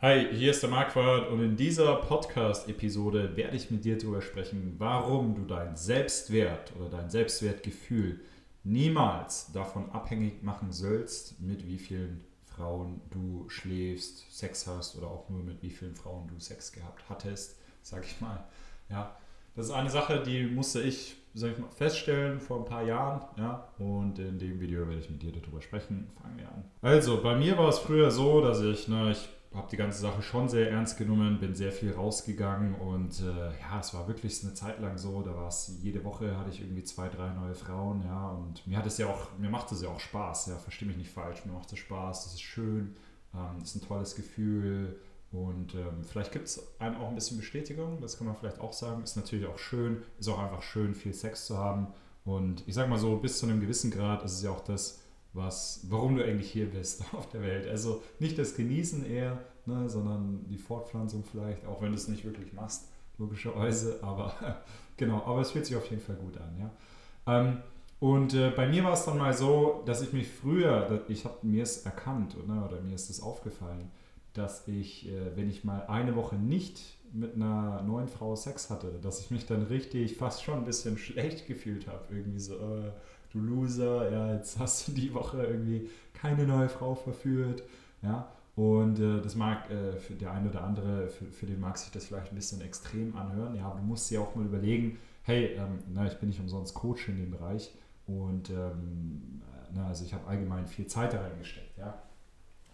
Hi, 0.00 0.28
hier 0.32 0.52
ist 0.52 0.62
der 0.62 0.70
Marquardt 0.70 1.28
und 1.28 1.42
in 1.42 1.56
dieser 1.56 1.96
Podcast-Episode 1.96 3.36
werde 3.36 3.56
ich 3.56 3.72
mit 3.72 3.84
dir 3.84 3.98
darüber 3.98 4.22
sprechen, 4.22 4.76
warum 4.78 5.34
du 5.34 5.42
deinen 5.42 5.74
Selbstwert 5.74 6.72
oder 6.78 6.88
dein 6.88 7.10
Selbstwertgefühl 7.10 8.20
niemals 8.62 9.50
davon 9.50 9.90
abhängig 9.90 10.44
machen 10.44 10.70
sollst, 10.70 11.40
mit 11.40 11.66
wie 11.66 11.78
vielen 11.78 12.22
Frauen 12.44 13.00
du 13.10 13.48
schläfst, 13.48 14.24
Sex 14.30 14.68
hast 14.68 14.96
oder 14.96 15.08
auch 15.08 15.28
nur 15.30 15.42
mit 15.42 15.60
wie 15.64 15.70
vielen 15.70 15.96
Frauen 15.96 16.28
du 16.28 16.38
Sex 16.38 16.70
gehabt 16.70 17.02
hattest, 17.08 17.58
sag 17.82 18.04
ich 18.04 18.20
mal. 18.20 18.46
Ja, 18.88 19.16
das 19.56 19.66
ist 19.66 19.72
eine 19.72 19.90
Sache, 19.90 20.22
die 20.24 20.46
musste 20.46 20.80
ich, 20.80 21.16
sag 21.34 21.50
ich 21.50 21.58
mal, 21.58 21.70
feststellen 21.70 22.38
vor 22.38 22.60
ein 22.60 22.66
paar 22.66 22.84
Jahren. 22.84 23.22
Ja, 23.36 23.66
und 23.80 24.20
in 24.20 24.38
dem 24.38 24.60
Video 24.60 24.86
werde 24.86 25.00
ich 25.00 25.10
mit 25.10 25.24
dir 25.24 25.32
darüber 25.32 25.60
sprechen. 25.60 26.08
Fangen 26.22 26.38
wir 26.38 26.46
an. 26.46 26.62
Also, 26.82 27.20
bei 27.20 27.34
mir 27.34 27.58
war 27.58 27.68
es 27.68 27.80
früher 27.80 28.12
so, 28.12 28.40
dass 28.40 28.60
ich, 28.60 28.86
ne, 28.86 29.10
ich 29.10 29.28
habe 29.54 29.68
die 29.70 29.76
ganze 29.76 30.00
Sache 30.00 30.22
schon 30.22 30.48
sehr 30.48 30.70
ernst 30.70 30.98
genommen, 30.98 31.40
bin 31.40 31.54
sehr 31.54 31.72
viel 31.72 31.92
rausgegangen 31.92 32.74
und 32.74 33.20
äh, 33.20 33.58
ja, 33.60 33.80
es 33.80 33.94
war 33.94 34.06
wirklich 34.06 34.42
eine 34.44 34.52
Zeit 34.54 34.78
lang 34.80 34.98
so, 34.98 35.22
da 35.22 35.34
war 35.34 35.48
es 35.48 35.78
jede 35.82 36.04
Woche 36.04 36.36
hatte 36.36 36.50
ich 36.50 36.60
irgendwie 36.60 36.84
zwei, 36.84 37.08
drei 37.08 37.32
neue 37.32 37.54
Frauen, 37.54 38.02
ja, 38.04 38.30
und 38.30 38.66
mir 38.66 38.76
hat 38.76 38.86
es 38.86 38.98
ja 38.98 39.06
auch, 39.06 39.28
mir 39.38 39.48
macht 39.48 39.72
es 39.72 39.82
ja 39.82 39.88
auch 39.88 40.00
Spaß, 40.00 40.46
ja, 40.48 40.56
verstehe 40.56 40.86
mich 40.86 40.98
nicht 40.98 41.10
falsch, 41.10 41.44
mir 41.46 41.52
macht 41.52 41.72
es 41.72 41.78
Spaß, 41.78 42.24
das 42.24 42.34
ist 42.34 42.42
schön, 42.42 42.96
ähm, 43.34 43.56
das 43.60 43.70
ist 43.70 43.82
ein 43.82 43.88
tolles 43.88 44.14
Gefühl 44.14 45.00
und 45.32 45.74
ähm, 45.74 46.04
vielleicht 46.04 46.32
gibt 46.32 46.46
es 46.46 46.78
einem 46.78 46.96
auch 46.96 47.08
ein 47.08 47.14
bisschen 47.14 47.38
Bestätigung, 47.38 48.00
das 48.02 48.18
kann 48.18 48.26
man 48.26 48.36
vielleicht 48.36 48.60
auch 48.60 48.74
sagen, 48.74 49.02
ist 49.02 49.16
natürlich 49.16 49.46
auch 49.46 49.58
schön, 49.58 50.02
ist 50.18 50.28
auch 50.28 50.38
einfach 50.38 50.62
schön, 50.62 50.94
viel 50.94 51.14
Sex 51.14 51.46
zu 51.46 51.56
haben 51.56 51.88
und 52.26 52.64
ich 52.66 52.74
sag 52.74 52.90
mal 52.90 52.98
so, 52.98 53.16
bis 53.16 53.38
zu 53.38 53.46
einem 53.46 53.60
gewissen 53.60 53.90
Grad 53.90 54.22
ist 54.24 54.32
es 54.32 54.42
ja 54.42 54.50
auch 54.50 54.62
das, 54.62 55.00
was, 55.38 55.86
warum 55.88 56.16
du 56.16 56.24
eigentlich 56.24 56.50
hier 56.50 56.66
bist 56.66 57.02
auf 57.12 57.28
der 57.30 57.42
Welt. 57.42 57.66
Also 57.68 58.02
nicht 58.18 58.38
das 58.38 58.54
Genießen 58.54 59.06
eher, 59.10 59.38
ne, 59.66 59.88
sondern 59.88 60.44
die 60.48 60.58
Fortpflanzung 60.58 61.24
vielleicht, 61.24 61.64
auch 61.66 61.80
wenn 61.80 61.90
du 61.90 61.96
es 61.96 62.08
nicht 62.08 62.24
wirklich 62.24 62.52
machst, 62.52 62.88
logischerweise. 63.16 64.00
Aber 64.02 64.34
genau, 64.96 65.22
aber 65.24 65.40
es 65.40 65.52
fühlt 65.52 65.66
sich 65.66 65.76
auf 65.76 65.88
jeden 65.90 66.02
Fall 66.02 66.16
gut 66.16 66.36
an. 66.38 66.58
Ja. 66.58 67.40
Ähm, 67.40 67.62
und 68.00 68.34
äh, 68.34 68.50
bei 68.50 68.68
mir 68.68 68.84
war 68.84 68.92
es 68.92 69.04
dann 69.04 69.18
mal 69.18 69.32
so, 69.32 69.82
dass 69.86 70.02
ich 70.02 70.12
mich 70.12 70.28
früher, 70.28 71.02
ich 71.08 71.24
habe 71.24 71.38
mir 71.42 71.62
es 71.64 71.84
erkannt 71.84 72.36
ne, 72.46 72.64
oder 72.64 72.80
mir 72.80 72.94
ist 72.94 73.10
es 73.10 73.20
aufgefallen, 73.20 73.90
dass 74.34 74.68
ich, 74.68 75.08
äh, 75.08 75.36
wenn 75.36 75.50
ich 75.50 75.64
mal 75.64 75.86
eine 75.86 76.14
Woche 76.14 76.36
nicht 76.36 76.80
mit 77.12 77.34
einer 77.34 77.82
neuen 77.82 78.08
Frau 78.08 78.36
Sex 78.36 78.70
hatte, 78.70 78.98
dass 79.02 79.20
ich 79.20 79.30
mich 79.30 79.46
dann 79.46 79.62
richtig 79.62 80.16
fast 80.16 80.42
schon 80.42 80.58
ein 80.58 80.64
bisschen 80.64 80.96
schlecht 80.98 81.46
gefühlt 81.46 81.88
habe. 81.88 82.04
Irgendwie 82.10 82.38
so, 82.38 82.54
äh, 82.54 82.92
du 83.32 83.40
Loser, 83.40 84.10
ja, 84.10 84.34
jetzt 84.34 84.58
hast 84.58 84.88
du 84.88 84.92
die 84.92 85.12
Woche 85.14 85.44
irgendwie 85.44 85.88
keine 86.14 86.46
neue 86.46 86.68
Frau 86.68 86.94
verführt, 86.94 87.62
ja. 88.02 88.28
Und 88.56 88.98
äh, 88.98 89.20
das 89.20 89.36
mag 89.36 89.70
äh, 89.70 89.96
für 89.98 90.14
der 90.14 90.32
eine 90.32 90.50
oder 90.50 90.64
andere, 90.64 91.08
für, 91.08 91.26
für 91.26 91.46
den 91.46 91.60
mag 91.60 91.78
sich 91.78 91.92
das 91.92 92.06
vielleicht 92.06 92.32
ein 92.32 92.34
bisschen 92.34 92.60
extrem 92.60 93.16
anhören, 93.16 93.54
ja, 93.54 93.66
aber 93.66 93.78
du 93.78 93.84
musst 93.84 94.10
dir 94.10 94.20
auch 94.20 94.34
mal 94.34 94.44
überlegen, 94.44 94.98
hey, 95.22 95.56
ähm, 95.56 95.78
na, 95.94 96.06
ich 96.06 96.18
bin 96.18 96.28
nicht 96.28 96.40
umsonst 96.40 96.74
Coach 96.74 97.08
in 97.08 97.18
dem 97.18 97.30
Bereich 97.30 97.70
und 98.08 98.50
ähm, 98.50 99.42
na, 99.72 99.86
also 99.86 100.04
ich 100.04 100.12
habe 100.12 100.26
allgemein 100.26 100.66
viel 100.66 100.86
Zeit 100.86 101.12
da 101.12 101.20
reingesteckt, 101.20 101.78
ja. 101.78 102.02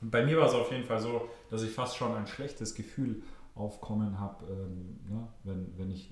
Und 0.00 0.10
bei 0.10 0.24
mir 0.24 0.38
war 0.38 0.46
es 0.46 0.54
auf 0.54 0.70
jeden 0.70 0.84
Fall 0.84 1.00
so, 1.00 1.28
dass 1.50 1.62
ich 1.62 1.70
fast 1.70 1.96
schon 1.96 2.14
ein 2.14 2.26
schlechtes 2.26 2.74
Gefühl 2.74 3.22
aufkommen 3.54 4.18
habe, 4.18 4.46
ähm, 4.46 5.00
ne, 5.08 5.28
wenn, 5.44 5.78
wenn 5.78 5.90
ich 5.90 6.10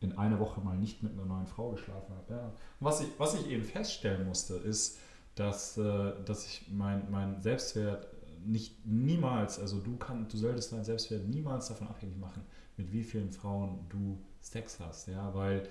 in 0.00 0.16
einer 0.16 0.38
Woche 0.38 0.60
mal 0.60 0.76
nicht 0.76 1.02
mit 1.02 1.12
einer 1.12 1.24
neuen 1.24 1.46
Frau 1.46 1.70
geschlafen 1.70 2.14
habe. 2.14 2.34
Ja. 2.34 2.52
Was, 2.80 3.00
ich, 3.00 3.08
was 3.18 3.34
ich 3.34 3.48
eben 3.50 3.64
feststellen 3.64 4.26
musste, 4.26 4.54
ist, 4.54 4.98
dass, 5.34 5.76
äh, 5.78 6.12
dass 6.24 6.46
ich 6.46 6.66
mein, 6.70 7.10
mein 7.10 7.40
Selbstwert 7.40 8.08
nicht 8.44 8.86
niemals, 8.86 9.58
also 9.58 9.80
du 9.80 9.96
kannst, 9.96 10.32
du 10.32 10.36
solltest 10.36 10.72
deinen 10.72 10.84
Selbstwert 10.84 11.26
niemals 11.26 11.68
davon 11.68 11.88
abhängig 11.88 12.18
machen, 12.18 12.42
mit 12.76 12.92
wie 12.92 13.02
vielen 13.02 13.30
Frauen 13.30 13.86
du 13.88 14.18
Sex 14.40 14.78
hast, 14.80 15.08
ja, 15.08 15.34
weil 15.34 15.68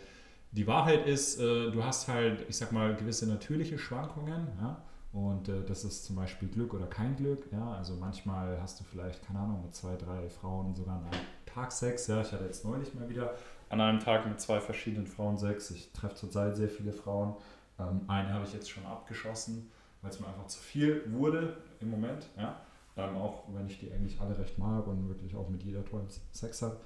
die 0.52 0.68
Wahrheit 0.68 1.06
ist, 1.06 1.40
äh, 1.40 1.72
du 1.72 1.84
hast 1.84 2.08
halt, 2.08 2.46
ich 2.50 2.58
sag 2.58 2.72
mal, 2.72 2.96
gewisse 2.96 3.28
natürliche 3.28 3.78
Schwankungen, 3.78 4.48
ja, 4.60 4.84
und 5.14 5.50
äh, 5.50 5.64
das 5.66 5.84
ist 5.84 6.06
zum 6.06 6.18
Beispiel 6.18 6.50
Glück 6.50 6.74
oder 6.74 6.86
kein 6.86 7.16
Glück, 7.16 7.48
ja, 7.52 7.74
also 7.74 7.96
manchmal 7.96 8.62
hast 8.62 8.80
du 8.80 8.84
vielleicht, 8.84 9.26
keine 9.26 9.40
Ahnung, 9.40 9.64
mit 9.64 9.74
zwei, 9.74 9.96
drei 9.96 10.30
Frauen 10.30 10.76
sogar 10.76 10.98
einen 10.98 11.10
Tag 11.46 11.72
Sex, 11.72 12.08
ja, 12.08 12.22
ich 12.22 12.32
hatte 12.32 12.44
jetzt 12.44 12.66
neulich 12.66 12.94
mal 12.94 13.10
wieder 13.10 13.34
an 13.70 13.82
einem 13.82 14.00
Tag 14.00 14.28
mit 14.28 14.40
zwei 14.40 14.60
verschiedenen 14.60 15.08
Frauen 15.08 15.38
Sex. 15.38 15.72
Ich 15.72 15.92
treffe 15.92 16.16
zurzeit 16.16 16.56
sehr 16.56 16.70
viele 16.70 16.94
Frauen. 16.94 17.36
Ähm, 17.80 18.02
eine 18.08 18.34
habe 18.34 18.46
ich 18.46 18.54
jetzt 18.54 18.70
schon 18.70 18.86
abgeschossen, 18.86 19.72
weil 20.02 20.12
es 20.12 20.20
mir 20.20 20.28
einfach 20.28 20.48
zu 20.48 20.60
viel 20.60 21.04
wurde 21.12 21.58
im 21.80 21.92
Moment. 21.92 22.28
Ja? 22.38 22.62
Ähm, 22.96 23.16
auch 23.18 23.44
wenn 23.54 23.68
ich 23.68 23.80
die 23.80 23.92
eigentlich 23.92 24.20
alle 24.20 24.38
recht 24.38 24.58
mag 24.58 24.88
und 24.88 25.08
wirklich 25.08 25.36
auch 25.36 25.50
mit 25.50 25.64
jeder 25.64 25.84
tollen 25.86 26.08
Sex 26.32 26.62
habe. 26.62 26.78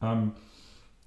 Ähm, 0.00 0.32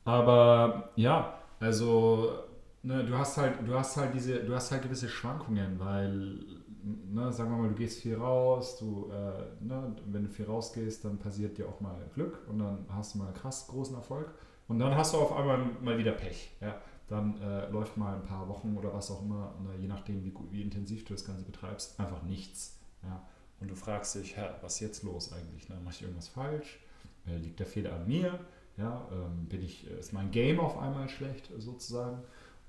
aber 0.03 0.89
ja, 0.95 1.39
also 1.59 2.43
ne, 2.83 3.03
du 3.03 3.17
hast 3.17 3.37
halt, 3.37 3.55
du 3.65 3.73
hast 3.73 3.97
halt 3.97 4.13
diese, 4.13 4.43
du 4.43 4.53
hast 4.53 4.71
halt 4.71 4.83
gewisse 4.83 5.07
Schwankungen, 5.07 5.79
weil, 5.79 6.39
ne, 6.83 7.31
sagen 7.31 7.51
wir 7.51 7.57
mal, 7.57 7.69
du 7.69 7.75
gehst 7.75 8.01
viel 8.01 8.15
raus, 8.15 8.77
du, 8.77 9.09
äh, 9.11 9.63
ne, 9.63 9.95
wenn 10.07 10.23
du 10.23 10.29
viel 10.29 10.45
rausgehst, 10.45 11.05
dann 11.05 11.17
passiert 11.17 11.57
dir 11.57 11.67
auch 11.67 11.79
mal 11.79 11.95
Glück 12.13 12.39
und 12.47 12.59
dann 12.59 12.85
hast 12.89 13.15
du 13.15 13.19
mal 13.19 13.31
krass 13.33 13.67
großen 13.67 13.95
Erfolg. 13.95 14.33
Und 14.71 14.79
dann 14.79 14.95
hast 14.95 15.13
du 15.13 15.17
auf 15.17 15.35
einmal 15.35 15.57
mal 15.81 15.97
wieder 15.97 16.13
Pech. 16.13 16.49
Ja? 16.61 16.79
Dann 17.09 17.41
äh, 17.41 17.69
läuft 17.69 17.97
mal 17.97 18.15
ein 18.15 18.23
paar 18.23 18.47
Wochen 18.47 18.77
oder 18.77 18.93
was 18.93 19.11
auch 19.11 19.21
immer, 19.21 19.53
ne, 19.61 19.75
je 19.77 19.87
nachdem, 19.89 20.23
wie, 20.23 20.33
wie 20.49 20.61
intensiv 20.61 21.03
du 21.03 21.13
das 21.13 21.25
Ganze 21.25 21.43
betreibst, 21.43 21.99
einfach 21.99 22.23
nichts. 22.23 22.79
Ja? 23.03 23.21
Und 23.59 23.69
du 23.69 23.75
fragst 23.75 24.15
dich, 24.15 24.37
Herr, 24.37 24.57
was 24.61 24.75
ist 24.75 24.79
jetzt 24.79 25.03
los 25.03 25.33
eigentlich? 25.33 25.67
Ne? 25.67 25.75
Mache 25.83 25.95
ich 25.95 26.01
irgendwas 26.03 26.29
falsch? 26.29 26.79
Äh, 27.27 27.35
liegt 27.35 27.59
der 27.59 27.65
Fehler 27.65 27.95
an 27.95 28.07
mir? 28.07 28.39
Ja? 28.77 29.05
Ähm, 29.11 29.45
bin 29.49 29.61
ich, 29.61 29.91
äh, 29.91 29.99
ist 29.99 30.13
mein 30.13 30.31
Game 30.31 30.61
auf 30.61 30.77
einmal 30.77 31.09
schlecht 31.09 31.51
sozusagen? 31.57 32.19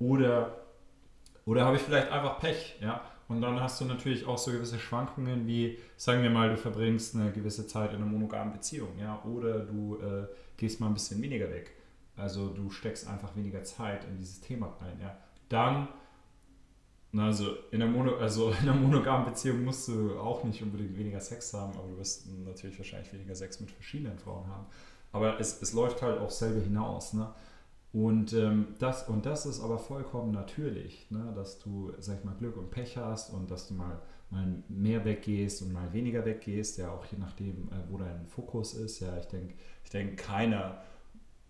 Oder, 0.00 0.56
oder 1.46 1.64
habe 1.64 1.76
ich 1.76 1.82
vielleicht 1.82 2.10
einfach 2.10 2.40
Pech? 2.40 2.78
Ja? 2.80 3.00
Und 3.28 3.42
dann 3.42 3.60
hast 3.60 3.80
du 3.80 3.84
natürlich 3.84 4.26
auch 4.26 4.38
so 4.38 4.50
gewisse 4.50 4.80
Schwankungen 4.80 5.46
wie, 5.46 5.78
sagen 5.96 6.24
wir 6.24 6.30
mal, 6.30 6.50
du 6.50 6.56
verbringst 6.56 7.14
eine 7.14 7.30
gewisse 7.30 7.68
Zeit 7.68 7.90
in 7.92 7.98
einer 7.98 8.06
monogamen 8.06 8.52
Beziehung, 8.52 8.98
ja, 8.98 9.22
oder 9.24 9.60
du 9.60 9.98
äh, 10.02 10.26
gehst 10.56 10.80
mal 10.80 10.88
ein 10.88 10.94
bisschen 10.94 11.22
weniger 11.22 11.48
weg. 11.48 11.70
Also 12.16 12.48
du 12.48 12.70
steckst 12.70 13.08
einfach 13.08 13.34
weniger 13.36 13.64
Zeit 13.64 14.04
in 14.04 14.18
dieses 14.18 14.40
Thema 14.40 14.76
rein. 14.80 14.98
Ja. 15.00 15.16
Dann, 15.48 15.88
also 17.16 17.54
in, 17.70 17.82
einer 17.82 17.90
Mono, 17.90 18.16
also 18.16 18.50
in 18.50 18.68
einer 18.68 18.74
monogamen 18.74 19.26
Beziehung 19.26 19.64
musst 19.64 19.88
du 19.88 20.18
auch 20.18 20.44
nicht 20.44 20.62
unbedingt 20.62 20.96
weniger 20.96 21.20
Sex 21.20 21.52
haben, 21.54 21.72
aber 21.76 21.88
du 21.88 21.98
wirst 21.98 22.26
natürlich 22.44 22.78
wahrscheinlich 22.78 23.12
weniger 23.12 23.34
Sex 23.34 23.60
mit 23.60 23.70
verschiedenen 23.70 24.18
Frauen 24.18 24.46
haben. 24.46 24.66
Aber 25.12 25.38
es, 25.40 25.60
es 25.60 25.72
läuft 25.72 26.02
halt 26.02 26.18
auch 26.18 26.30
selber 26.30 26.60
hinaus. 26.60 27.12
Ne? 27.12 27.32
Und, 27.92 28.32
ähm, 28.32 28.74
das, 28.78 29.08
und 29.08 29.26
das 29.26 29.44
ist 29.44 29.60
aber 29.60 29.78
vollkommen 29.78 30.32
natürlich, 30.32 31.10
ne? 31.10 31.32
dass 31.34 31.58
du, 31.58 31.92
sag 31.98 32.18
ich 32.18 32.24
mal, 32.24 32.34
Glück 32.34 32.56
und 32.56 32.70
Pech 32.70 32.96
hast 32.96 33.30
und 33.30 33.50
dass 33.50 33.68
du 33.68 33.74
mal, 33.74 34.00
mal 34.30 34.62
mehr 34.68 35.04
weggehst 35.04 35.60
und 35.60 35.74
mal 35.74 35.92
weniger 35.92 36.24
weggehst, 36.24 36.78
ja 36.78 36.90
auch 36.90 37.04
je 37.04 37.18
nachdem, 37.18 37.68
äh, 37.68 37.90
wo 37.90 37.98
dein 37.98 38.26
Fokus 38.26 38.72
ist. 38.72 39.00
Ja, 39.00 39.18
ich 39.18 39.26
denke, 39.26 39.54
ich 39.84 39.90
denk, 39.90 40.18
keiner 40.18 40.82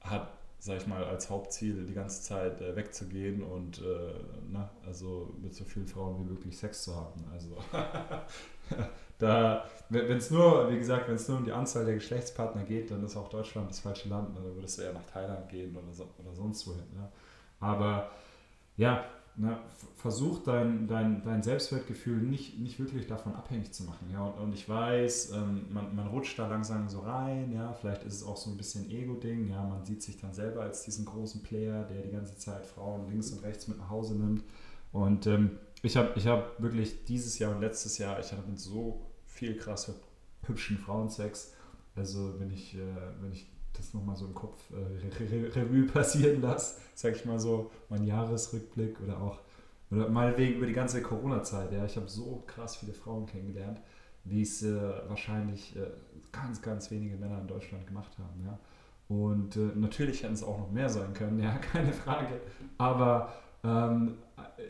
hat 0.01 0.42
sag 0.65 0.77
ich 0.77 0.87
mal, 0.87 1.03
als 1.03 1.29
Hauptziel 1.29 1.85
die 1.87 1.93
ganze 1.93 2.23
Zeit 2.23 2.61
äh, 2.61 2.77
wegzugehen 2.77 3.43
und 3.43 3.79
äh, 3.79 4.15
na, 4.49 4.71
also 4.87 5.35
mit 5.43 5.53
so 5.57 5.65
vielen 5.65 5.89
Frauen 5.89 6.21
wie 6.21 6.31
möglich 6.31 6.57
Sex 6.57 6.85
zu 6.85 6.95
haben. 6.95 7.25
Also 7.33 7.57
da, 9.19 9.65
wenn 9.89 10.19
es 10.19 10.31
nur, 10.31 10.71
wie 10.71 10.79
gesagt, 10.79 11.09
wenn 11.09 11.17
es 11.17 11.29
nur 11.29 11.39
um 11.39 11.45
die 11.45 11.51
Anzahl 11.51 11.85
der 11.85 11.95
Geschlechtspartner 11.95 12.63
geht, 12.63 12.93
dann 12.93 13.05
ist 13.05 13.17
auch 13.17 13.29
Deutschland 13.29 13.71
das 13.71 13.81
falsche 13.81 14.09
Land. 14.09 14.37
Dann 14.37 14.55
würdest 14.55 14.79
du 14.79 14.83
eher 14.83 14.93
nach 14.93 15.07
Thailand 15.13 15.49
gehen 15.49 15.77
oder, 15.77 15.93
so, 15.93 16.09
oder 16.17 16.33
sonst 16.33 16.65
wohin. 16.69 16.87
Ja. 16.95 17.11
Aber 17.59 18.13
ja, 18.77 19.05
na, 19.37 19.59
versuch 19.97 20.43
dein, 20.43 20.87
dein, 20.87 21.23
dein 21.25 21.43
Selbstwertgefühl 21.43 22.19
nicht, 22.19 22.59
nicht 22.59 22.79
wirklich 22.79 23.07
davon 23.07 23.35
abhängig 23.35 23.73
zu 23.73 23.85
machen. 23.85 24.11
Ja? 24.13 24.25
Und, 24.25 24.39
und 24.39 24.53
ich 24.53 24.69
weiß, 24.69 25.33
ähm, 25.33 25.67
man, 25.73 25.95
man 25.97 26.09
rutscht 26.09 26.39
da 26.39 26.49
langsam 26.49 26.89
so 26.89 27.01
rein, 27.01 27.53
ja, 27.53 27.73
vielleicht 27.73 28.05
ist 28.05 28.15
es 28.15 28.25
auch 28.25 28.37
so 28.37 28.51
ein 28.51 28.57
bisschen 28.57 28.91
Ego-Ding, 28.91 29.49
ja, 29.49 29.63
man 29.63 29.85
sieht 29.85 30.03
sich 30.03 30.19
dann 30.19 30.35
selber 30.35 30.63
als 30.63 30.83
diesen 30.83 31.05
großen 31.07 31.43
Player, 31.43 31.85
der 31.85 32.03
die 32.03 32.11
ganze 32.11 32.37
Zeit 32.37 32.67
Frauen 32.67 33.09
links 33.09 33.31
und 33.31 33.43
rechts 33.43 33.69
mit 33.69 33.79
nach 33.79 33.91
Hause 33.91 34.17
nimmt. 34.17 34.45
Und 34.93 35.27
ähm, 35.27 35.59
ich 35.83 35.97
habe 35.97 36.13
ich 36.17 36.27
hab 36.27 36.61
wirklich 36.61 37.05
dieses 37.05 37.39
Jahr 37.39 37.55
und 37.55 37.61
letztes 37.61 37.99
Jahr, 37.99 38.21
ich 38.21 38.33
hatte 38.33 38.43
so 38.57 39.07
viel 39.27 39.57
krass 39.57 39.93
hübschen 40.47 40.79
Frauen 40.79 41.09
Sex. 41.09 41.55
Also 41.95 42.39
wenn 42.39 42.51
ich, 42.51 42.75
äh, 42.75 42.81
wenn 43.21 43.33
ich 43.33 43.47
das 43.73 43.95
nochmal 43.95 44.17
so 44.17 44.27
im 44.27 44.35
Kopf 44.35 44.59
äh, 44.71 45.59
Revue 45.59 45.87
passieren 45.93 46.43
lasse, 46.43 46.81
sag 46.95 47.17
ich 47.17 47.25
mal 47.25 47.39
so, 47.39 47.71
mein 47.89 48.05
Jahresrückblick 48.05 49.01
oder 49.01 49.21
auch, 49.21 49.41
oder 49.91 50.09
mal 50.09 50.37
wegen 50.39 50.57
über 50.57 50.67
die 50.67 50.73
ganze 50.73 51.03
Corona-Zeit, 51.03 51.73
ja, 51.73 51.85
ich 51.85 51.97
habe 51.97 52.09
so 52.09 52.43
krass 52.47 52.77
viele 52.77 52.93
Frauen 52.93 53.27
kennengelernt, 53.27 53.81
wie 54.25 54.43
es 54.43 54.63
äh, 54.63 54.75
wahrscheinlich 55.09 55.77
äh, 55.77 55.91
ganz, 56.31 56.63
ganz 56.63 56.91
wenige 56.91 57.17
Männer 57.17 57.41
in 57.41 57.47
Deutschland 57.47 57.87
gemacht 57.87 58.17
haben, 58.19 58.45
ja. 58.45 58.59
Und 59.09 59.57
äh, 59.57 59.73
natürlich 59.75 60.23
hätten 60.23 60.35
es 60.35 60.43
auch 60.43 60.59
noch 60.59 60.71
mehr 60.71 60.89
sein 60.89 61.13
können, 61.13 61.39
ja, 61.39 61.53
keine 61.73 61.93
Frage. 61.93 62.41
Aber 62.79 63.33
ähm, 63.63 64.17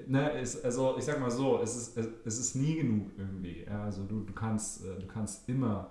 ne, 0.07 0.33
es, 0.33 0.63
also 0.65 0.97
ich 0.99 1.05
sag 1.05 1.21
mal 1.21 1.31
so, 1.31 1.61
es 1.63 1.77
ist, 1.77 1.97
es, 1.97 2.09
es 2.25 2.39
ist 2.39 2.57
nie 2.57 2.77
genug 2.77 3.11
irgendwie. 3.17 3.65
Ja? 3.65 3.85
Also 3.85 4.05
du, 4.05 4.21
du, 4.21 4.33
kannst, 4.33 4.85
äh, 4.85 4.99
du 4.99 5.07
kannst 5.07 5.49
immer 5.49 5.91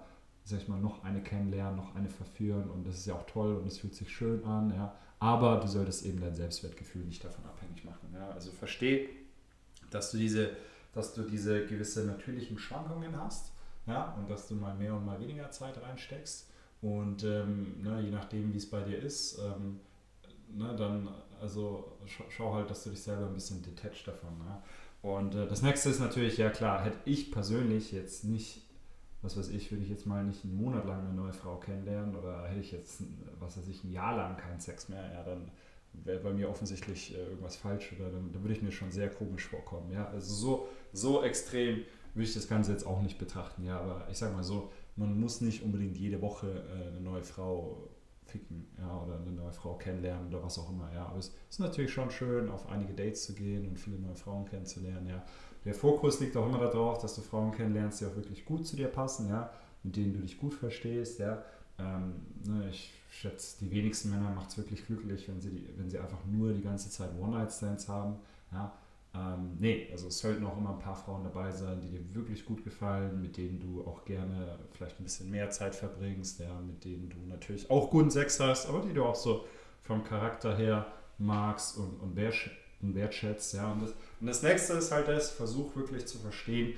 sag 0.52 0.62
ich 0.62 0.68
mal, 0.68 0.80
noch 0.80 1.04
eine 1.04 1.22
kennenlernen, 1.22 1.76
noch 1.76 1.96
eine 1.96 2.10
verführen 2.10 2.70
und 2.70 2.88
das 2.88 2.98
ist 2.98 3.06
ja 3.06 3.16
auch 3.16 3.26
toll 3.26 3.56
und 3.56 3.66
es 3.66 3.80
fühlt 3.80 3.96
sich 3.96 4.10
schön 4.10 4.44
an, 4.46 4.74
ja. 4.74 4.96
Aber 5.20 5.60
du 5.60 5.68
solltest 5.68 6.06
eben 6.06 6.20
dein 6.20 6.34
Selbstwertgefühl 6.36 7.04
nicht 7.04 7.24
davon 7.24 7.46
abhängig 7.46 7.84
machen. 7.84 8.10
Ja. 8.14 8.30
Also 8.30 8.52
versteh, 8.52 9.10
dass 9.92 10.12
du 10.12 10.18
diese, 10.18 10.52
dass 10.94 11.14
du 11.14 11.24
diese 11.24 11.66
gewisse 11.66 12.06
natürlichen 12.06 12.58
Schwankungen 12.58 13.16
hast, 13.16 13.52
ja, 13.86 14.14
und 14.18 14.30
dass 14.30 14.48
du 14.48 14.56
mal 14.56 14.76
mehr 14.76 14.96
und 14.96 15.06
mal 15.06 15.20
weniger 15.20 15.50
Zeit 15.52 15.82
reinsteckst. 15.82 16.50
Und 16.82 17.24
ähm, 17.24 17.82
ne, 17.82 18.02
je 18.02 18.10
nachdem, 18.10 18.54
wie 18.54 18.58
es 18.58 18.70
bei 18.70 18.82
dir 18.82 18.98
ist, 18.98 19.40
ähm, 19.40 19.80
ne, 20.50 20.76
dann 20.76 21.10
also 21.42 21.98
schau, 22.06 22.24
schau, 22.30 22.54
halt, 22.54 22.70
dass 22.70 22.84
du 22.84 22.92
dich 22.92 23.02
selber 23.02 23.26
ein 23.26 23.34
bisschen 23.34 23.62
detached 23.64 24.08
davon. 24.08 24.38
Ne? 24.38 24.62
Und 25.02 25.36
äh, 25.36 25.48
das 25.48 25.62
nächste 25.62 25.90
ist 25.90 26.00
natürlich, 26.00 26.38
ja 26.38 26.50
klar, 26.50 26.84
hätte 26.84 26.98
ich 27.06 27.32
persönlich 27.32 27.92
jetzt 27.92 28.24
nicht 28.24 28.62
was 29.22 29.38
weiß 29.38 29.50
ich, 29.50 29.72
würde 29.72 29.84
ich 29.84 29.90
jetzt 29.90 30.06
mal 30.06 30.24
nicht 30.24 30.44
einen 30.44 30.56
Monat 30.56 30.86
lang 30.86 31.02
eine 31.02 31.14
neue 31.14 31.34
Frau 31.34 31.58
kennenlernen 31.58 32.16
oder 32.16 32.48
hätte 32.48 32.62
ich 32.62 32.72
jetzt, 32.72 33.04
was 33.40 33.58
weiß 33.58 33.68
ich, 33.68 33.84
ein 33.84 33.92
Jahr 33.92 34.16
lang 34.16 34.38
keinen 34.38 34.60
Sex 34.60 34.90
mehr, 34.90 35.12
ja, 35.14 35.24
dann 35.24 35.52
wäre 35.94 36.20
bei 36.20 36.32
mir 36.32 36.50
offensichtlich 36.50 37.14
äh, 37.14 37.24
irgendwas 37.24 37.56
falsch 37.56 37.94
oder 37.94 38.10
dann, 38.10 38.32
dann, 38.32 38.42
würde 38.42 38.54
ich 38.54 38.62
mir 38.62 38.72
schon 38.72 38.92
sehr 38.92 39.10
komisch 39.10 39.48
vorkommen. 39.48 39.92
Ja? 39.92 40.08
Also 40.08 40.34
so, 40.34 40.68
so 40.94 41.24
extrem 41.24 41.84
würde 42.14 42.28
ich 42.28 42.34
das 42.34 42.48
Ganze 42.48 42.72
jetzt 42.72 42.86
auch 42.86 43.02
nicht 43.02 43.18
betrachten, 43.18 43.64
ja, 43.64 43.80
aber 43.80 44.08
ich 44.10 44.18
sage 44.18 44.34
mal 44.34 44.44
so, 44.44 44.72
man 44.96 45.20
muss 45.20 45.42
nicht 45.42 45.64
unbedingt 45.64 45.98
jede 45.98 46.22
Woche 46.22 46.48
äh, 46.48 46.88
eine 46.88 47.02
neue 47.02 47.24
Frau 47.24 47.90
ficken, 48.26 48.68
ja, 48.78 49.02
oder 49.02 49.16
eine 49.16 49.32
neue 49.32 49.52
Frau 49.52 49.76
kennenlernen 49.76 50.28
oder 50.28 50.44
was 50.44 50.58
auch 50.58 50.70
immer, 50.70 50.92
ja, 50.94 51.06
aber 51.06 51.20
es 51.20 51.34
ist 51.50 51.60
natürlich 51.60 51.92
schon 51.92 52.12
schön, 52.12 52.50
auf 52.50 52.68
einige 52.70 52.94
Dates 52.94 53.24
zu 53.24 53.34
gehen 53.34 53.68
und 53.68 53.80
viele 53.80 53.98
neue 53.98 54.16
Frauen 54.16 54.46
kennenzulernen, 54.46 55.08
ja, 55.08 55.24
der 55.66 55.74
Fokus 55.74 56.20
liegt 56.20 56.36
auch 56.38 56.48
immer 56.48 56.60
darauf, 56.60 57.00
dass 57.00 57.16
du 57.16 57.22
Frauen 57.22 57.52
kennenlernst, 57.52 58.02
die 58.02 58.06
auch 58.06 58.16
wirklich 58.16 58.46
gut 58.46 58.66
zu 58.66 58.76
dir 58.76 58.88
passen, 58.88 59.30
ja, 59.30 59.52
mit 59.84 59.96
denen 59.96 60.14
du 60.14 60.20
dich 60.20 60.40
gut 60.40 60.54
verstehst. 60.54 61.20
Ja. 61.20 61.44
Ähm, 61.80 62.14
ne, 62.46 62.68
ich 62.70 62.94
schätze, 63.10 63.58
die 63.60 63.72
wenigsten 63.72 64.10
Männer 64.10 64.32
macht 64.32 64.50
es 64.50 64.58
wirklich 64.58 64.86
glücklich, 64.86 65.28
wenn 65.28 65.40
sie, 65.40 65.50
die, 65.50 65.70
wenn 65.78 65.90
sie 65.90 66.00
einfach 66.00 66.24
nur 66.26 66.54
die 66.54 66.62
ganze 66.62 66.90
Zeit 66.90 67.10
One-Night-Stands 67.20 67.88
haben. 67.88 68.16
Ja. 68.52 68.74
Ähm, 69.14 69.58
nee, 69.60 69.90
also 69.92 70.08
es 70.08 70.20
sollten 70.20 70.46
auch 70.46 70.58
immer 70.58 70.72
ein 70.72 70.80
paar 70.80 70.96
Frauen 70.96 71.24
dabei 71.24 71.52
sein, 71.52 71.82
die 71.82 71.90
dir 71.90 72.16
wirklich 72.16 72.46
gut 72.46 72.64
gefallen, 72.64 73.22
mit 73.22 73.36
denen 73.36 73.60
du 73.60 73.86
auch 73.86 74.06
gerne 74.06 74.58
vielleicht 74.72 75.00
ein 75.00 75.04
bisschen 75.04 75.30
mehr 75.30 75.50
Zeit 75.50 75.76
verbringst, 75.76 76.40
ja, 76.40 76.60
mit 76.62 76.86
denen 76.86 77.10
du 77.10 77.18
natürlich 77.28 77.70
auch 77.70 77.90
guten 77.90 78.10
Sex 78.10 78.40
hast, 78.40 78.70
aber 78.70 78.82
die 78.82 78.94
du 78.94 79.04
auch 79.04 79.16
so 79.16 79.46
vom 79.82 80.04
Charakter 80.06 80.56
her 80.56 80.88
magst 81.18 81.78
und, 81.78 82.00
und 82.00 82.16
und 82.82 82.96
wertschätzt. 82.96 83.54
Ja. 83.54 83.72
Und, 83.72 83.84
das, 83.84 83.92
und 84.20 84.28
das 84.28 84.44
nächste 84.44 84.74
ist 84.74 84.92
halt 84.92 85.08
das, 85.08 85.32
versuch 85.32 85.76
wirklich 85.76 86.06
zu 86.08 86.18
verstehen, 86.18 86.74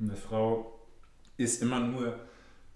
eine 0.00 0.16
Frau 0.16 0.78
ist 1.36 1.62
immer 1.62 1.80
nur 1.80 2.16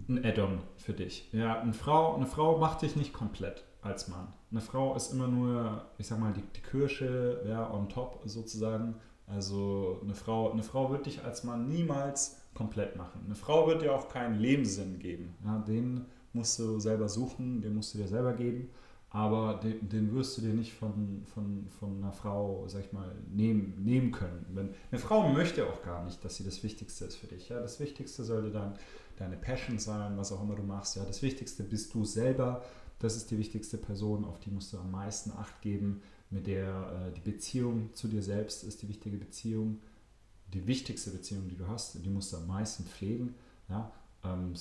ein 0.08 0.24
Add-on 0.24 0.60
für 0.76 0.92
dich. 0.92 1.28
Ja, 1.32 1.60
eine 1.60 1.72
Frau, 1.72 2.16
eine 2.16 2.26
Frau 2.26 2.58
macht 2.58 2.82
dich 2.82 2.96
nicht 2.96 3.12
komplett 3.12 3.64
als 3.82 4.08
Mann. 4.08 4.32
Eine 4.50 4.60
Frau 4.60 4.94
ist 4.96 5.12
immer 5.12 5.28
nur, 5.28 5.86
ich 5.98 6.06
sag 6.06 6.18
mal, 6.18 6.32
die, 6.32 6.42
die 6.42 6.60
Kirsche 6.60 7.44
ja, 7.48 7.72
on 7.72 7.88
top 7.88 8.20
sozusagen. 8.24 8.96
Also 9.26 10.00
eine 10.02 10.14
Frau, 10.14 10.50
eine 10.52 10.62
Frau 10.62 10.90
wird 10.90 11.06
dich 11.06 11.24
als 11.24 11.44
Mann 11.44 11.68
niemals 11.68 12.40
komplett 12.54 12.96
machen. 12.96 13.22
Eine 13.24 13.34
Frau 13.34 13.66
wird 13.66 13.82
dir 13.82 13.94
auch 13.94 14.08
keinen 14.08 14.38
Lebenssinn 14.38 14.98
geben. 14.98 15.34
Ja, 15.44 15.58
den 15.58 16.04
musst 16.32 16.58
du 16.58 16.78
selber 16.80 17.08
suchen, 17.08 17.62
den 17.62 17.74
musst 17.74 17.94
du 17.94 17.98
dir 17.98 18.08
selber 18.08 18.32
geben 18.32 18.70
aber 19.14 19.60
den, 19.62 19.88
den, 19.90 20.14
wirst 20.14 20.38
du 20.38 20.40
dir 20.40 20.54
nicht 20.54 20.72
von, 20.72 21.22
von, 21.34 21.66
von 21.78 21.98
einer 21.98 22.12
Frau, 22.12 22.64
sag 22.66 22.86
ich 22.86 22.92
mal, 22.92 23.14
nehmen, 23.30 23.74
nehmen 23.84 24.10
können. 24.10 24.46
Wenn, 24.54 24.70
eine 24.90 24.98
Frau 24.98 25.28
möchte 25.28 25.66
auch 25.66 25.82
gar 25.82 26.02
nicht, 26.02 26.24
dass 26.24 26.36
sie 26.36 26.44
das 26.44 26.62
Wichtigste 26.62 27.04
ist 27.04 27.16
für 27.16 27.26
dich. 27.26 27.50
Ja? 27.50 27.60
Das 27.60 27.78
Wichtigste 27.78 28.24
sollte 28.24 28.50
dann 28.50 28.72
deine 29.18 29.36
Passion 29.36 29.78
sein, 29.78 30.16
was 30.16 30.32
auch 30.32 30.42
immer 30.42 30.54
du 30.54 30.62
machst. 30.62 30.96
Ja? 30.96 31.04
Das 31.04 31.20
Wichtigste 31.22 31.62
bist 31.62 31.92
du 31.92 32.06
selber. 32.06 32.64
Das 33.00 33.14
ist 33.14 33.30
die 33.30 33.36
wichtigste 33.36 33.76
Person, 33.76 34.24
auf 34.24 34.40
die 34.40 34.50
musst 34.50 34.72
du 34.72 34.78
am 34.78 34.90
meisten 34.90 35.30
Acht 35.32 35.60
geben. 35.60 36.00
Mit 36.30 36.46
der 36.46 37.10
äh, 37.10 37.12
die 37.12 37.20
Beziehung 37.20 37.90
zu 37.92 38.08
dir 38.08 38.22
selbst 38.22 38.64
ist 38.64 38.80
die 38.80 38.88
wichtige 38.88 39.18
Beziehung, 39.18 39.80
die 40.54 40.66
wichtigste 40.66 41.10
Beziehung, 41.10 41.48
die 41.48 41.56
du 41.56 41.68
hast. 41.68 42.02
Die 42.02 42.08
musst 42.08 42.32
du 42.32 42.38
am 42.38 42.46
meisten 42.46 42.84
pflegen. 42.84 43.34
Ja? 43.68 43.92
Ähm, 44.24 44.54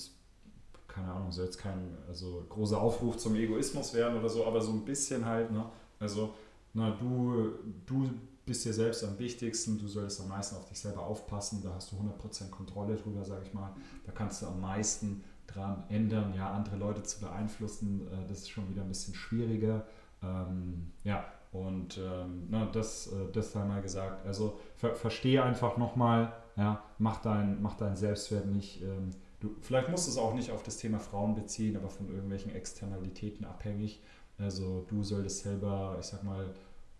keine 0.92 1.10
Ahnung, 1.10 1.32
soll 1.32 1.46
jetzt 1.46 1.58
kein 1.58 1.96
also 2.06 2.44
großer 2.48 2.80
Aufruf 2.80 3.16
zum 3.16 3.34
Egoismus 3.34 3.94
werden 3.94 4.18
oder 4.18 4.28
so, 4.28 4.46
aber 4.46 4.60
so 4.60 4.72
ein 4.72 4.84
bisschen 4.84 5.24
halt, 5.24 5.50
ne? 5.50 5.64
Also, 5.98 6.34
na, 6.74 6.90
du, 6.90 7.52
du 7.86 8.10
bist 8.44 8.64
dir 8.64 8.72
selbst 8.72 9.04
am 9.04 9.18
wichtigsten, 9.18 9.78
du 9.78 9.86
solltest 9.86 10.20
am 10.20 10.28
meisten 10.28 10.56
auf 10.56 10.66
dich 10.66 10.78
selber 10.78 11.02
aufpassen, 11.02 11.62
da 11.62 11.74
hast 11.74 11.92
du 11.92 11.96
100% 11.96 12.50
Kontrolle 12.50 12.96
drüber, 12.96 13.24
sage 13.24 13.42
ich 13.46 13.54
mal. 13.54 13.72
Da 14.04 14.12
kannst 14.12 14.42
du 14.42 14.46
am 14.46 14.60
meisten 14.60 15.22
dran 15.46 15.84
ändern, 15.88 16.34
ja, 16.34 16.52
andere 16.52 16.76
Leute 16.76 17.02
zu 17.02 17.20
beeinflussen, 17.20 18.08
äh, 18.08 18.28
das 18.28 18.40
ist 18.40 18.50
schon 18.50 18.68
wieder 18.68 18.82
ein 18.82 18.88
bisschen 18.88 19.14
schwieriger. 19.14 19.86
Ähm, 20.22 20.92
ja, 21.04 21.24
und 21.52 21.98
ähm, 21.98 22.48
na, 22.50 22.66
das, 22.66 23.08
äh, 23.08 23.30
das 23.32 23.52
sei 23.52 23.64
mal 23.64 23.82
gesagt. 23.82 24.26
Also 24.26 24.58
ver 24.76 24.94
verstehe 24.94 25.42
einfach 25.42 25.76
nochmal, 25.76 26.32
ja, 26.56 26.82
mach 26.98 27.20
deinen 27.20 27.62
mach 27.62 27.76
dein 27.76 27.96
Selbstwert 27.96 28.46
nicht 28.46 28.82
ähm, 28.82 29.10
Du, 29.42 29.56
vielleicht 29.60 29.88
musst 29.88 30.06
du 30.06 30.12
es 30.12 30.18
auch 30.18 30.34
nicht 30.34 30.52
auf 30.52 30.62
das 30.62 30.76
Thema 30.76 31.00
Frauen 31.00 31.34
beziehen, 31.34 31.76
aber 31.76 31.88
von 31.88 32.08
irgendwelchen 32.08 32.54
Externalitäten 32.54 33.44
abhängig. 33.44 34.00
Also 34.38 34.86
du 34.88 35.02
solltest 35.02 35.42
selber, 35.42 35.96
ich 35.98 36.06
sag 36.06 36.22
mal, 36.22 36.54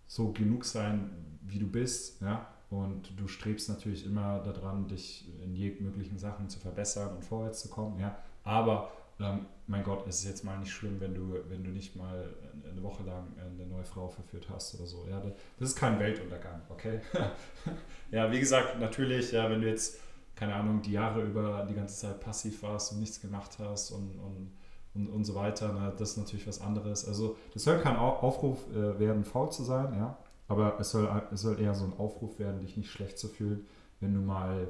so 0.07 0.33
genug 0.33 0.65
sein, 0.65 1.09
wie 1.41 1.57
du 1.57 1.67
bist, 1.67 2.21
ja. 2.21 2.45
Und 2.69 3.17
du 3.17 3.29
strebst 3.29 3.69
natürlich 3.69 4.05
immer 4.05 4.39
daran, 4.39 4.89
dich 4.89 5.29
in 5.41 5.55
jeglichen 5.55 6.17
Sachen 6.17 6.49
zu 6.49 6.59
verbessern 6.59 7.15
und 7.15 7.23
vorwärts 7.23 7.61
zu 7.61 7.69
kommen, 7.69 7.97
ja. 7.97 8.17
Aber 8.43 8.91
ähm, 9.21 9.45
mein 9.67 9.83
Gott, 9.83 10.05
es 10.05 10.19
ist 10.19 10.25
jetzt 10.25 10.43
mal 10.43 10.59
nicht 10.59 10.71
schlimm, 10.71 10.99
wenn 10.99 11.15
du, 11.15 11.39
wenn 11.47 11.63
du 11.63 11.69
nicht 11.69 11.95
mal 11.95 12.27
eine 12.69 12.83
Woche 12.83 13.03
lang 13.03 13.27
eine 13.39 13.65
neue 13.65 13.85
Frau 13.85 14.09
verführt 14.09 14.49
hast 14.49 14.75
oder 14.75 14.85
so. 14.85 15.07
Ja, 15.09 15.21
das 15.59 15.69
ist 15.69 15.75
kein 15.77 15.97
Weltuntergang, 15.97 16.61
okay? 16.67 16.99
ja, 18.11 18.29
wie 18.29 18.39
gesagt, 18.41 18.81
natürlich, 18.81 19.31
ja, 19.31 19.49
wenn 19.49 19.61
du 19.61 19.69
jetzt 19.69 19.99
keine 20.35 20.55
Ahnung, 20.55 20.81
die 20.81 20.91
Jahre 20.91 21.21
über 21.21 21.65
die 21.69 21.73
ganze 21.73 21.95
Zeit 21.95 22.19
passiv 22.19 22.63
warst 22.63 22.91
und 22.91 22.99
nichts 22.99 23.21
gemacht 23.21 23.57
hast 23.59 23.91
und, 23.91 24.17
und, 24.19 24.51
und, 24.93 25.07
und 25.07 25.23
so 25.25 25.35
weiter. 25.35 25.73
Ne? 25.73 25.93
Das 25.97 26.11
ist 26.11 26.17
natürlich 26.17 26.47
was 26.47 26.61
anderes. 26.61 27.07
Also 27.07 27.37
das 27.53 27.63
soll 27.63 27.79
kein 27.79 27.95
Aufruf 27.95 28.59
äh, 28.71 28.99
werden, 28.99 29.23
faul 29.23 29.51
zu 29.51 29.63
sein, 29.63 29.93
ja. 29.95 30.17
Aber 30.47 30.79
es 30.79 30.91
soll, 30.91 31.09
es 31.31 31.41
soll 31.41 31.59
eher 31.59 31.73
so 31.73 31.85
ein 31.85 31.93
Aufruf 31.97 32.37
werden, 32.37 32.59
dich 32.59 32.75
nicht 32.75 32.91
schlecht 32.91 33.17
zu 33.17 33.27
fühlen, 33.27 33.65
wenn 34.01 34.13
du 34.13 34.19
mal, 34.19 34.67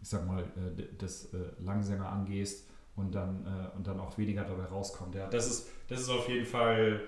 ich 0.00 0.08
sag 0.08 0.26
mal, 0.26 0.42
äh, 0.42 0.84
das 0.98 1.32
äh, 1.34 1.38
Langsänger 1.58 2.08
angehst 2.08 2.68
und 2.96 3.14
dann, 3.14 3.44
äh, 3.46 3.76
und 3.76 3.86
dann 3.86 3.98
auch 3.98 4.16
weniger 4.16 4.44
dabei 4.44 4.64
rauskommt. 4.64 5.14
Ja, 5.14 5.28
das 5.28 5.46
ist, 5.48 5.68
das 5.88 6.02
ist 6.02 6.08
auf 6.08 6.28
jeden 6.28 6.46
Fall 6.46 7.00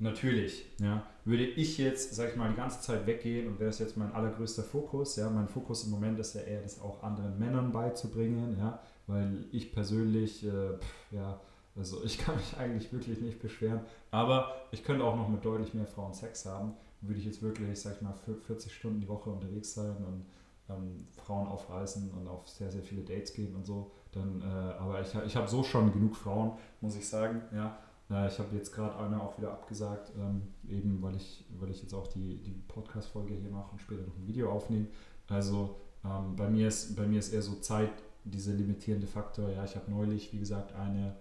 Natürlich, 0.00 0.64
ja. 0.80 1.02
Würde 1.24 1.44
ich 1.44 1.76
jetzt, 1.76 2.14
sag 2.14 2.30
ich 2.30 2.36
mal, 2.36 2.48
die 2.50 2.56
ganze 2.56 2.80
Zeit 2.80 3.06
weggehen 3.06 3.48
und 3.48 3.58
wäre 3.58 3.70
es 3.70 3.80
jetzt 3.80 3.96
mein 3.96 4.12
allergrößter 4.12 4.62
Fokus, 4.62 5.16
ja, 5.16 5.28
mein 5.28 5.48
Fokus 5.48 5.84
im 5.84 5.90
Moment 5.90 6.18
ist 6.20 6.34
ja 6.34 6.42
eher, 6.42 6.62
das 6.62 6.80
auch 6.80 7.02
anderen 7.02 7.38
Männern 7.38 7.72
beizubringen, 7.72 8.56
ja, 8.58 8.80
weil 9.06 9.44
ich 9.50 9.72
persönlich, 9.72 10.44
äh, 10.44 10.78
pff, 10.78 11.12
ja, 11.12 11.40
also 11.76 12.02
ich 12.04 12.18
kann 12.18 12.36
mich 12.36 12.56
eigentlich 12.56 12.92
wirklich 12.92 13.20
nicht 13.20 13.40
beschweren, 13.40 13.80
aber 14.10 14.54
ich 14.70 14.84
könnte 14.84 15.04
auch 15.04 15.16
noch 15.16 15.28
mit 15.28 15.44
deutlich 15.44 15.74
mehr 15.74 15.86
Frauen 15.86 16.14
Sex 16.14 16.46
haben, 16.46 16.74
würde 17.00 17.18
ich 17.18 17.26
jetzt 17.26 17.42
wirklich, 17.42 17.80
sag 17.80 17.96
ich 17.96 18.02
mal, 18.02 18.14
40 18.46 18.72
Stunden 18.72 19.00
die 19.00 19.08
Woche 19.08 19.30
unterwegs 19.30 19.74
sein 19.74 19.96
und 19.96 20.26
ähm, 20.70 21.06
Frauen 21.24 21.48
aufreißen 21.48 22.10
und 22.12 22.28
auf 22.28 22.48
sehr, 22.48 22.70
sehr 22.70 22.82
viele 22.82 23.02
Dates 23.02 23.32
gehen 23.32 23.54
und 23.54 23.66
so, 23.66 23.90
dann, 24.12 24.42
äh, 24.42 24.44
aber 24.44 25.00
ich, 25.00 25.14
ich 25.26 25.36
habe 25.36 25.48
so 25.48 25.62
schon 25.62 25.92
genug 25.92 26.16
Frauen, 26.16 26.52
muss 26.80 26.96
ich 26.96 27.08
sagen, 27.08 27.42
ja, 27.52 27.78
ja, 28.10 28.26
ich 28.26 28.38
habe 28.38 28.56
jetzt 28.56 28.74
gerade 28.74 28.96
eine 28.96 29.22
auch 29.22 29.36
wieder 29.36 29.52
abgesagt, 29.52 30.12
ähm, 30.18 30.42
eben 30.68 31.02
weil 31.02 31.16
ich, 31.16 31.44
weil 31.58 31.70
ich 31.70 31.82
jetzt 31.82 31.92
auch 31.92 32.06
die, 32.06 32.42
die 32.42 32.62
Podcast-Folge 32.66 33.34
hier 33.34 33.50
mache 33.50 33.72
und 33.72 33.80
später 33.80 34.02
noch 34.02 34.16
ein 34.16 34.26
Video 34.26 34.50
aufnehme. 34.50 34.86
Also 35.28 35.76
ähm, 36.04 36.34
bei, 36.34 36.48
mir 36.48 36.68
ist, 36.68 36.96
bei 36.96 37.06
mir 37.06 37.18
ist 37.18 37.32
eher 37.32 37.42
so 37.42 37.56
Zeit 37.56 37.90
dieser 38.24 38.52
limitierende 38.52 39.06
Faktor. 39.06 39.50
Ja, 39.50 39.64
ich 39.64 39.76
habe 39.76 39.90
neulich, 39.90 40.32
wie 40.32 40.38
gesagt, 40.38 40.74
eine, 40.74 41.16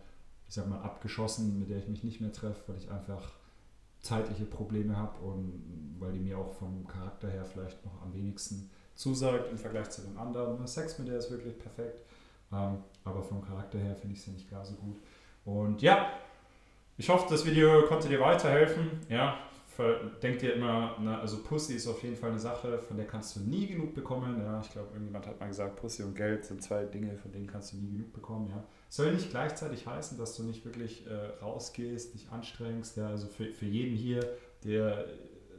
ich 0.47 0.53
sag 0.53 0.69
mal, 0.69 0.79
abgeschossen, 0.81 1.59
mit 1.59 1.69
der 1.69 1.77
ich 1.77 1.89
mich 1.89 2.05
nicht 2.05 2.21
mehr 2.21 2.31
treffe, 2.31 2.61
weil 2.67 2.77
ich 2.77 2.89
einfach 2.89 3.33
zeitliche 3.99 4.45
Probleme 4.45 4.95
habe 4.95 5.19
und 5.25 5.95
weil 5.99 6.13
die 6.13 6.19
mir 6.19 6.37
auch 6.37 6.53
vom 6.53 6.87
Charakter 6.87 7.29
her 7.29 7.43
vielleicht 7.43 7.83
noch 7.83 8.01
am 8.01 8.13
wenigsten 8.13 8.69
zusagt 8.95 9.51
im 9.51 9.57
Vergleich 9.57 9.89
zu 9.89 10.01
den 10.01 10.17
anderen. 10.17 10.65
Sex 10.67 10.97
mit 10.99 11.09
der 11.09 11.17
ist 11.17 11.29
wirklich 11.31 11.57
perfekt, 11.59 12.01
ähm, 12.53 12.77
aber 13.03 13.21
vom 13.23 13.41
Charakter 13.41 13.77
her 13.77 13.95
finde 13.95 14.15
ich 14.15 14.21
sie 14.21 14.31
nicht 14.31 14.49
gar 14.49 14.63
so 14.63 14.75
gut. 14.75 14.97
Und 15.43 15.81
ja, 15.81 16.11
ich 16.97 17.09
hoffe, 17.09 17.27
das 17.29 17.45
Video 17.45 17.83
konnte 17.83 18.07
dir 18.07 18.19
weiterhelfen. 18.19 19.01
Ja, 19.09 19.37
denk 20.23 20.39
dir 20.39 20.55
immer, 20.55 20.95
na, 20.99 21.19
also 21.19 21.43
Pussy 21.43 21.75
ist 21.75 21.87
auf 21.87 22.01
jeden 22.01 22.15
Fall 22.15 22.31
eine 22.31 22.39
Sache, 22.39 22.79
von 22.79 22.97
der 22.97 23.05
kannst 23.05 23.35
du 23.35 23.41
nie 23.41 23.67
genug 23.67 23.93
bekommen. 23.93 24.41
Ja, 24.43 24.59
ich 24.61 24.71
glaube, 24.71 24.89
irgendjemand 24.93 25.27
hat 25.27 25.39
mal 25.39 25.47
gesagt, 25.47 25.75
Pussy 25.75 26.01
und 26.01 26.15
Geld 26.15 26.45
sind 26.45 26.63
zwei 26.63 26.85
Dinge, 26.85 27.15
von 27.17 27.31
denen 27.31 27.45
kannst 27.45 27.73
du 27.73 27.77
nie 27.77 27.91
genug 27.91 28.13
bekommen. 28.13 28.49
Ja, 28.49 28.63
soll 28.89 29.13
nicht 29.13 29.29
gleichzeitig 29.29 29.85
heißen, 29.85 30.17
dass 30.17 30.35
du 30.35 30.43
nicht 30.43 30.65
wirklich 30.65 31.05
äh, 31.05 31.43
rausgehst, 31.43 32.15
dich 32.15 32.31
anstrengst. 32.31 32.97
Ja, 32.97 33.09
also 33.09 33.27
für, 33.27 33.51
für 33.53 33.65
jeden 33.65 33.95
hier, 33.95 34.21
der, 34.63 35.05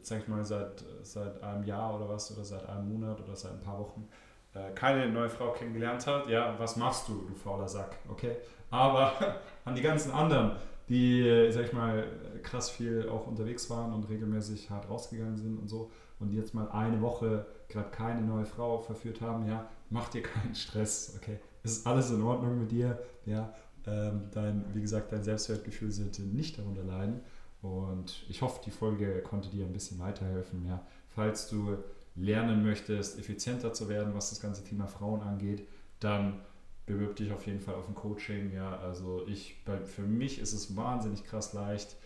sag 0.02 0.20
ich 0.20 0.28
mal, 0.28 0.44
seit, 0.44 0.84
seit 1.02 1.40
einem 1.42 1.62
Jahr 1.62 1.94
oder 1.94 2.08
was 2.08 2.32
oder 2.32 2.44
seit 2.44 2.68
einem 2.68 2.88
Monat 2.88 3.20
oder 3.20 3.36
seit 3.36 3.52
ein 3.52 3.60
paar 3.60 3.78
Wochen 3.78 4.08
äh, 4.54 4.72
keine 4.74 5.08
neue 5.08 5.30
Frau 5.30 5.52
kennengelernt 5.52 6.06
hat, 6.08 6.28
ja, 6.28 6.56
was 6.58 6.76
machst 6.76 7.08
du, 7.08 7.24
du 7.28 7.34
fauler 7.34 7.68
Sack, 7.68 7.96
okay? 8.08 8.36
Aber 8.70 9.12
an 9.64 9.74
die 9.74 9.82
ganzen 9.82 10.10
anderen, 10.10 10.56
die, 10.88 11.48
sag 11.50 11.66
ich 11.66 11.72
mal, 11.72 12.06
krass 12.42 12.70
viel 12.70 13.08
auch 13.08 13.26
unterwegs 13.26 13.68
waren 13.70 13.92
und 13.92 14.08
regelmäßig 14.08 14.70
hart 14.70 14.88
rausgegangen 14.88 15.36
sind 15.36 15.58
und 15.58 15.68
so 15.68 15.90
und 16.18 16.32
jetzt 16.32 16.54
mal 16.54 16.68
eine 16.70 17.00
Woche 17.00 17.46
gerade 17.68 17.90
keine 17.90 18.22
neue 18.22 18.46
Frau 18.46 18.78
verführt 18.78 19.20
haben, 19.20 19.46
ja, 19.46 19.68
mach 19.90 20.08
dir 20.08 20.22
keinen 20.22 20.54
Stress, 20.54 21.14
okay? 21.16 21.38
Es 21.62 21.72
ist 21.72 21.86
alles 21.86 22.10
in 22.10 22.22
Ordnung 22.22 22.58
mit 22.58 22.70
dir, 22.70 22.98
ja. 23.26 23.52
Ähm, 23.86 24.22
dein, 24.32 24.64
wie 24.74 24.80
gesagt, 24.80 25.12
dein 25.12 25.22
Selbstwertgefühl 25.22 25.90
sollte 25.90 26.22
nicht 26.22 26.58
darunter 26.58 26.82
leiden. 26.82 27.20
Und 27.62 28.24
ich 28.28 28.42
hoffe, 28.42 28.60
die 28.64 28.70
Folge 28.70 29.22
konnte 29.22 29.48
dir 29.48 29.64
ein 29.64 29.72
bisschen 29.72 29.98
weiterhelfen. 29.98 30.66
Ja. 30.66 30.84
Falls 31.08 31.48
du 31.48 31.76
lernen 32.14 32.62
möchtest, 32.64 33.18
effizienter 33.18 33.72
zu 33.72 33.88
werden, 33.88 34.14
was 34.14 34.30
das 34.30 34.40
ganze 34.40 34.64
Thema 34.64 34.86
Frauen 34.86 35.22
angeht, 35.22 35.66
dann 36.00 36.40
bewirb 36.88 37.16
dich 37.16 37.32
auf 37.32 37.46
jeden 37.46 37.60
Fall 37.60 37.74
auf 37.74 37.88
ein 37.88 37.94
Coaching. 37.94 38.52
Ja, 38.52 38.76
also 38.78 39.24
ich, 39.28 39.56
für 39.84 40.02
mich 40.02 40.40
ist 40.40 40.52
es 40.52 40.76
wahnsinnig 40.76 41.24
krass 41.24 41.52
leicht, 41.52 41.96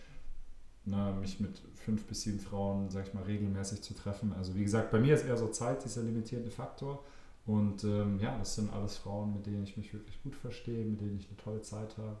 na, 0.85 1.11
ne, 1.11 1.19
mich 1.21 1.39
mit 1.39 1.61
fünf 1.75 2.05
bis 2.05 2.21
sieben 2.21 2.39
Frauen, 2.39 2.89
sag 2.89 3.07
ich 3.07 3.13
mal, 3.13 3.23
regelmäßig 3.23 3.81
zu 3.81 3.93
treffen. 3.93 4.33
Also 4.33 4.55
wie 4.55 4.63
gesagt, 4.63 4.91
bei 4.91 4.99
mir 4.99 5.15
ist 5.15 5.25
eher 5.25 5.37
so 5.37 5.47
Zeit 5.47 5.83
dieser 5.83 6.03
limitierende 6.03 6.51
Faktor. 6.51 7.03
Und 7.45 7.83
ähm, 7.83 8.19
ja, 8.19 8.37
das 8.37 8.55
sind 8.55 8.71
alles 8.71 8.97
Frauen, 8.97 9.33
mit 9.33 9.45
denen 9.45 9.63
ich 9.63 9.75
mich 9.75 9.93
wirklich 9.93 10.21
gut 10.23 10.35
verstehe, 10.35 10.85
mit 10.85 11.01
denen 11.01 11.17
ich 11.17 11.27
eine 11.27 11.37
tolle 11.37 11.61
Zeit 11.61 11.97
habe, 11.97 12.17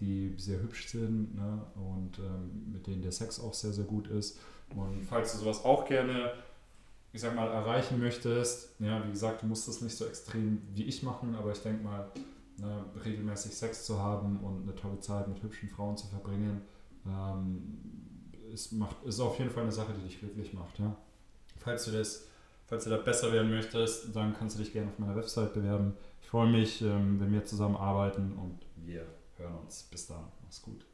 die 0.00 0.34
sehr 0.38 0.60
hübsch 0.60 0.88
sind 0.88 1.34
ne? 1.34 1.62
und 1.74 2.18
ähm, 2.18 2.72
mit 2.72 2.86
denen 2.86 3.02
der 3.02 3.12
Sex 3.12 3.40
auch 3.40 3.54
sehr, 3.54 3.72
sehr 3.72 3.84
gut 3.84 4.08
ist. 4.08 4.38
Und 4.74 5.04
falls 5.04 5.32
du 5.32 5.38
sowas 5.38 5.64
auch 5.64 5.86
gerne 5.86 6.32
ich 7.16 7.22
sag 7.22 7.34
mal, 7.34 7.50
erreichen 7.50 7.98
möchtest, 7.98 8.78
ja, 8.78 9.02
wie 9.06 9.10
gesagt, 9.10 9.40
du 9.40 9.46
musst 9.46 9.66
das 9.66 9.80
nicht 9.80 9.96
so 9.96 10.04
extrem 10.04 10.60
wie 10.74 10.84
ich 10.84 11.02
machen, 11.02 11.34
aber 11.34 11.50
ich 11.50 11.60
denke 11.60 11.82
mal, 11.82 12.10
ne, 12.58 12.84
regelmäßig 13.02 13.56
Sex 13.56 13.86
zu 13.86 13.98
haben 13.98 14.38
und 14.40 14.64
eine 14.64 14.74
tolle 14.74 15.00
Zeit 15.00 15.26
mit 15.26 15.42
hübschen 15.42 15.70
Frauen 15.70 15.96
zu 15.96 16.06
verbringen, 16.08 16.60
ähm, 17.06 17.78
ist, 18.52 18.72
macht, 18.72 19.02
ist 19.04 19.18
auf 19.18 19.38
jeden 19.38 19.50
Fall 19.50 19.62
eine 19.62 19.72
Sache, 19.72 19.94
die 19.94 20.02
dich 20.02 20.18
glücklich 20.18 20.52
macht. 20.52 20.78
Ja. 20.78 20.94
Falls 21.58 21.86
du 21.86 21.92
das, 21.92 22.26
falls 22.66 22.84
du 22.84 22.90
da 22.90 22.98
besser 22.98 23.32
werden 23.32 23.50
möchtest, 23.50 24.14
dann 24.14 24.34
kannst 24.34 24.58
du 24.58 24.62
dich 24.62 24.74
gerne 24.74 24.90
auf 24.90 24.98
meiner 24.98 25.16
Website 25.16 25.54
bewerben. 25.54 25.94
Ich 26.20 26.28
freue 26.28 26.50
mich, 26.50 26.82
ähm, 26.82 27.18
wenn 27.18 27.32
wir 27.32 27.46
zusammenarbeiten 27.46 28.34
und 28.34 28.58
wir 28.84 29.06
hören 29.38 29.54
uns. 29.64 29.84
Bis 29.84 30.06
dann. 30.06 30.24
Mach's 30.44 30.60
gut. 30.60 30.86